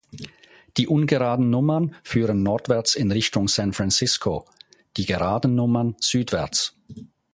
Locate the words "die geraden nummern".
4.97-5.95